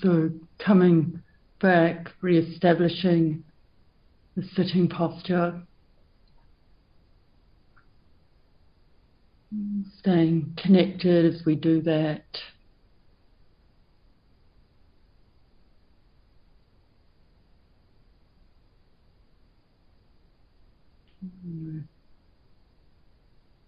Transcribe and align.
So 0.00 0.30
coming 0.58 1.22
back, 1.60 2.12
re-establishing 2.22 3.44
the 4.34 4.42
sitting 4.54 4.88
posture, 4.88 5.62
staying 9.98 10.54
connected 10.56 11.34
as 11.34 11.44
we 11.44 11.54
do 11.54 11.82
that. 11.82 12.24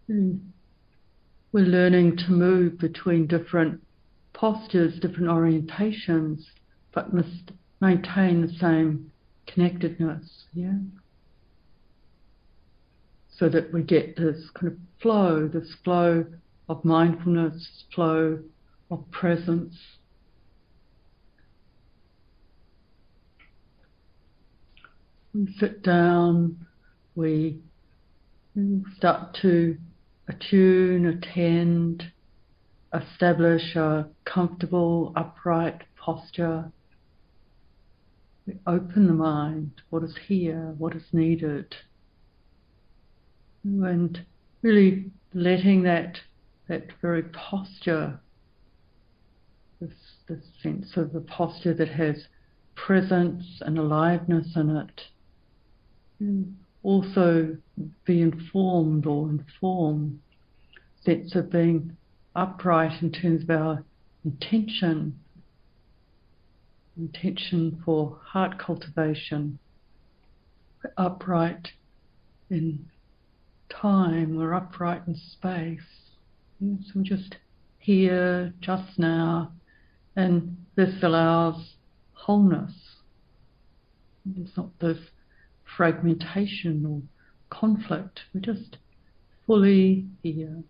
Hmm. 0.07 0.37
We're 1.53 1.64
learning 1.64 2.17
to 2.19 2.30
move 2.30 2.79
between 2.79 3.27
different 3.27 3.80
postures, 4.41 4.98
different 5.00 5.29
orientations, 5.29 6.44
but 6.94 7.12
must 7.12 7.53
maintain 7.82 8.40
the 8.40 8.53
same 8.58 9.13
connectedness, 9.46 10.46
yeah? 10.54 10.79
So 13.36 13.50
that 13.50 13.71
we 13.71 13.82
get 13.82 14.16
this 14.16 14.49
kind 14.54 14.72
of 14.72 14.79
flow, 15.03 15.46
this 15.46 15.75
flow 15.85 16.25
of 16.71 16.82
mindfulness, 16.86 17.85
flow 17.94 18.39
of 18.90 19.11
presence. 19.11 19.75
We 25.35 25.54
sit 25.58 25.82
down, 25.82 26.66
we 27.14 27.61
start 28.96 29.36
to 29.43 29.77
attune, 30.29 31.07
attend, 31.07 32.11
establish 32.94 33.77
a 33.77 34.08
comfortable, 34.25 35.12
upright 35.17 35.83
posture. 35.97 36.70
We 38.46 38.55
open 38.66 39.06
the 39.06 39.12
mind, 39.12 39.83
what 39.91 40.02
is 40.02 40.16
here, 40.27 40.74
what 40.78 40.94
is 40.96 41.05
needed. 41.12 41.77
And 43.64 44.24
really 44.62 45.11
letting 45.34 45.83
that 45.83 46.18
that 46.70 46.86
very 47.02 47.24
posture, 47.24 48.20
this, 49.80 49.91
this 50.28 50.44
sense 50.62 50.96
of 50.96 51.12
the 51.12 51.20
posture 51.20 51.74
that 51.74 51.88
has 51.88 52.28
presence 52.77 53.44
and 53.61 53.77
aliveness 53.77 54.55
in 54.55 54.77
it, 54.77 55.00
also 56.84 57.56
be 58.05 58.22
informed 58.22 59.05
or 59.05 59.28
inform 59.28 60.20
sense 61.05 61.34
of 61.34 61.50
being 61.50 61.96
upright 62.41 63.02
in 63.02 63.12
terms 63.12 63.42
of 63.42 63.50
our 63.50 63.84
intention, 64.24 65.20
intention 66.96 67.83
for 67.84 68.19
heart 68.24 68.58
cultivation, 68.58 69.58
we're 70.83 70.92
upright 70.96 71.68
in 72.48 72.86
time, 73.68 74.36
we're 74.38 74.55
upright 74.55 75.02
in 75.06 75.14
space. 75.14 75.80
So 76.61 76.92
we're 76.94 77.02
just 77.02 77.36
here, 77.78 78.55
just 78.61 78.98
now, 78.98 79.52
and 80.16 80.56
this 80.77 81.02
allows 81.02 81.74
wholeness. 82.14 82.72
It's 84.36 84.56
not 84.56 84.78
this 84.80 84.98
fragmentation 85.77 86.86
or 86.86 87.02
conflict. 87.50 88.20
We're 88.33 88.41
just 88.41 88.78
fully 89.46 90.06
here. 90.22 90.62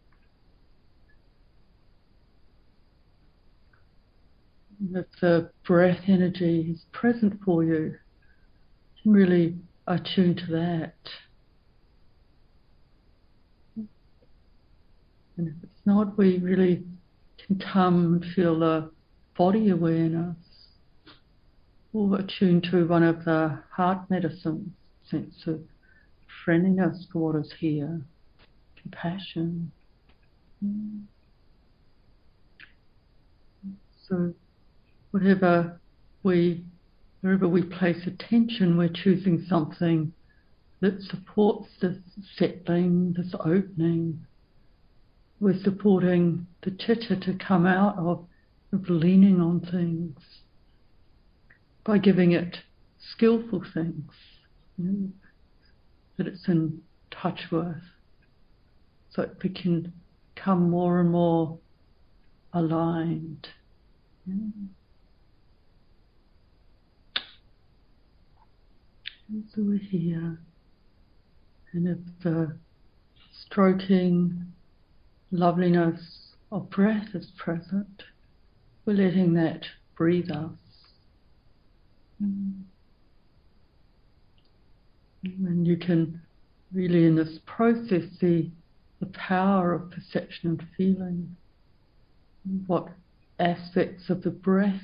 If 4.82 5.06
the 5.20 5.50
breath 5.66 6.00
energy 6.06 6.70
is 6.72 6.86
present 6.92 7.38
for 7.44 7.62
you, 7.62 7.96
really 9.04 9.56
attune 9.86 10.34
to 10.36 10.46
that. 10.52 10.94
And 15.36 15.48
if 15.48 15.54
it's 15.62 15.86
not, 15.86 16.16
we 16.16 16.38
really 16.38 16.82
can 17.46 17.58
come 17.58 18.22
and 18.22 18.24
feel 18.34 18.58
the 18.58 18.90
body 19.36 19.70
awareness 19.70 20.36
or 21.92 22.19
attune 22.19 22.62
to 22.70 22.86
one 22.86 23.02
of 23.02 23.24
the 23.24 23.62
heart 23.70 24.08
medicines, 24.10 24.70
sense 25.10 25.46
of 25.46 25.60
friendliness 26.44 27.06
for 27.12 27.32
what 27.32 27.44
is 27.44 27.52
here, 27.58 28.00
compassion. 28.80 29.72
So 34.08 34.34
whatever 35.10 35.81
we 36.22 36.65
wherever 37.21 37.48
we 37.48 37.62
place 37.62 38.06
attention, 38.06 38.76
we're 38.76 38.88
choosing 38.88 39.44
something 39.48 40.12
that 40.81 41.03
supports 41.03 41.69
this 41.81 41.98
settling, 42.37 43.15
this 43.16 43.34
opening. 43.41 44.26
We're 45.38 45.62
supporting 45.62 46.47
the 46.62 46.70
citta 46.70 47.16
to 47.16 47.34
come 47.34 47.66
out 47.66 47.99
of, 47.99 48.26
of 48.72 48.88
leaning 48.88 49.41
on 49.41 49.60
things 49.60 50.19
by 51.84 51.99
giving 51.99 52.32
it 52.32 52.59
skillful 53.12 53.62
things 53.75 54.12
you 54.78 54.84
know, 54.84 55.09
that 56.16 56.26
it's 56.26 56.47
in 56.49 56.81
touch 57.10 57.50
with, 57.50 57.82
so 59.10 59.22
it 59.22 59.54
can 59.54 59.93
come 60.37 60.70
more 60.70 61.00
and 61.00 61.10
more 61.10 61.59
aligned. 62.53 63.49
Yeah. 64.26 64.34
So 64.34 64.79
we're 69.56 69.78
here, 69.78 70.38
and 71.72 71.86
if 71.86 71.98
the 72.22 72.56
stroking 73.46 74.52
loveliness 75.30 76.34
of 76.50 76.68
breath 76.70 77.14
is 77.14 77.30
present, 77.36 78.02
we're 78.84 78.94
letting 78.94 79.34
that 79.34 79.66
breathe 79.96 80.30
us. 80.30 80.50
Mm-hmm. 82.22 82.62
And 85.46 85.66
you 85.66 85.76
can 85.76 86.20
really, 86.72 87.04
in 87.04 87.14
this 87.14 87.38
process, 87.46 88.02
see 88.19 88.50
the 89.00 89.06
power 89.06 89.72
of 89.74 89.90
perception 89.90 90.50
and 90.50 90.64
feeling, 90.76 91.36
what 92.66 92.88
aspects 93.38 94.10
of 94.10 94.22
the 94.22 94.30
breath 94.30 94.82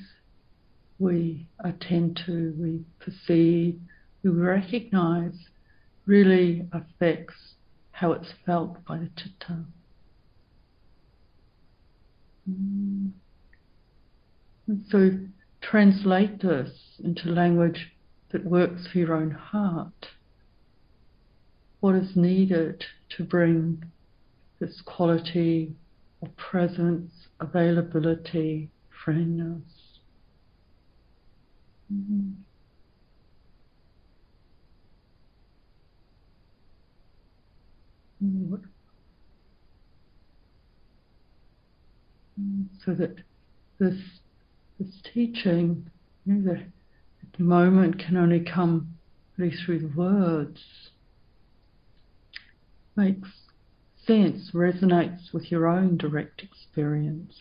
we 0.99 1.47
attend 1.63 2.21
to, 2.25 2.55
we 2.57 2.83
perceive, 2.99 3.79
we 4.23 4.29
recognize 4.29 5.47
really 6.05 6.67
affects 6.71 7.55
how 7.91 8.13
it's 8.13 8.33
felt 8.45 8.83
by 8.85 8.97
the 8.97 9.09
citta. 9.17 9.65
Mm. 12.49 13.11
So 14.89 15.11
translate 15.61 16.41
this 16.41 16.71
into 17.03 17.29
language 17.29 17.91
that 18.31 18.45
works 18.45 18.87
for 18.87 18.97
your 18.97 19.13
own 19.13 19.31
heart. 19.31 20.07
What 21.79 21.95
is 21.95 22.15
needed 22.15 22.85
to 23.17 23.23
bring 23.23 23.83
this 24.59 24.81
quality 24.81 25.75
of 26.21 26.35
presence, 26.35 27.11
availability, 27.39 28.69
friendliness? 29.03 29.99
Mm-hmm. 31.93 32.31
So 42.87 42.93
that 42.93 43.17
this 43.79 43.99
this 44.79 45.01
teaching, 45.13 45.91
you 46.25 46.33
know, 46.35 46.53
the, 46.53 46.63
the 47.37 47.43
moment 47.43 47.99
can 47.99 48.15
only 48.15 48.39
come 48.39 48.93
really 49.35 49.53
through 49.53 49.79
the 49.79 49.93
words. 49.93 50.63
Makes 52.95 53.27
sense, 54.05 54.51
resonates 54.53 55.33
with 55.33 55.51
your 55.51 55.67
own 55.67 55.97
direct 55.97 56.41
experience. 56.41 57.35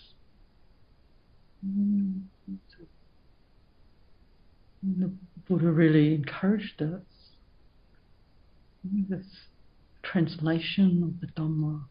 The 4.83 5.13
Buddha 5.49 5.71
really 5.71 6.13
encouraged 6.17 6.83
us. 6.83 7.03
This 9.09 9.27
translation 10.03 11.05
of 11.05 11.21
the 11.21 11.29
Dhamma. 11.41 11.85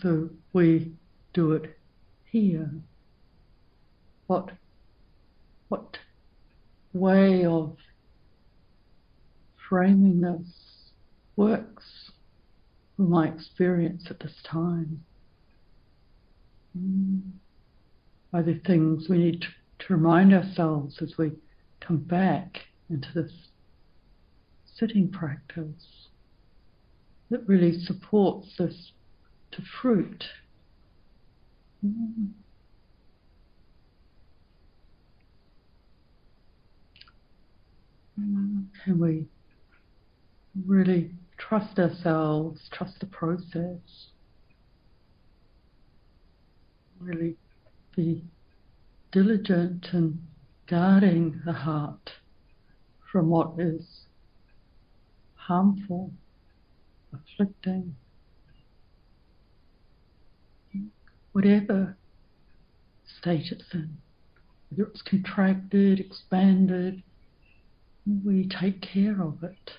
So 0.00 0.30
we 0.52 0.92
do 1.34 1.52
it 1.52 1.76
here. 2.30 2.70
What 4.26 4.50
what 5.68 5.98
way 6.92 7.44
of 7.44 7.76
framing 9.68 10.20
this 10.20 10.90
works 11.36 12.10
for 12.96 13.02
my 13.02 13.28
experience 13.28 14.06
at 14.10 14.20
this 14.20 14.34
time. 14.42 15.04
Mm. 16.76 17.20
Are 18.32 18.42
there 18.42 18.60
things 18.66 19.08
we 19.08 19.18
need 19.18 19.42
to, 19.42 19.48
to 19.86 19.94
remind 19.94 20.34
ourselves 20.34 21.00
as 21.00 21.16
we 21.16 21.32
come 21.80 21.98
back 21.98 22.58
into 22.90 23.08
this 23.14 23.32
sitting 24.64 25.10
practice 25.10 26.08
that 27.30 27.46
really 27.46 27.78
supports 27.78 28.48
this 28.58 28.92
to 29.52 29.62
fruit? 29.80 30.24
Can 38.20 38.98
we 38.98 39.26
really 40.66 41.12
trust 41.36 41.78
ourselves, 41.78 42.68
trust 42.72 43.00
the 43.00 43.06
process? 43.06 44.10
Really 47.00 47.36
be 47.94 48.24
diligent 49.12 49.86
in 49.92 50.20
guarding 50.66 51.40
the 51.46 51.52
heart 51.52 52.10
from 53.10 53.28
what 53.28 53.52
is 53.58 54.06
harmful, 55.34 56.12
afflicting, 57.12 57.94
whatever 61.38 61.96
state 63.20 63.44
it's 63.52 63.72
in, 63.72 63.96
whether 64.70 64.90
it's 64.90 65.02
contracted, 65.02 66.00
expanded, 66.00 67.00
we 68.24 68.48
take 68.48 68.82
care 68.82 69.22
of 69.22 69.44
it. 69.44 69.70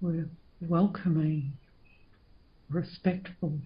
We're 0.00 0.30
welcoming, 0.62 1.52
respectful. 2.70 3.58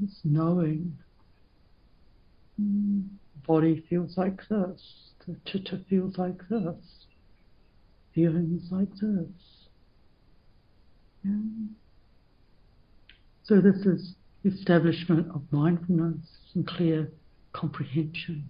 It's 0.00 0.20
knowing 0.22 0.96
body 3.48 3.84
feels 3.90 4.16
like 4.16 4.46
this, 4.48 4.80
the 5.26 5.36
citta 5.44 5.80
feels 5.90 6.16
like 6.18 6.38
this, 6.48 7.06
feelings 8.14 8.68
like 8.70 8.92
this. 9.00 9.66
Yeah. 11.24 11.81
So 13.44 13.60
this 13.60 13.84
is 13.86 14.14
establishment 14.44 15.28
of 15.34 15.42
mindfulness 15.50 16.26
and 16.54 16.66
clear 16.66 17.10
comprehension. 17.52 18.44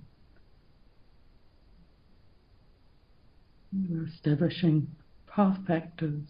We're 3.72 4.06
establishing 4.06 4.88
path 5.26 5.58
factors 5.66 6.28